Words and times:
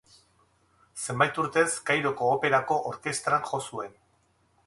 Zenbait 1.01 1.35
urtez 1.43 1.67
Kairoko 1.91 2.31
Operako 2.37 2.79
Orkestran 2.93 3.47
jo 3.51 3.63
zuen. 3.67 3.95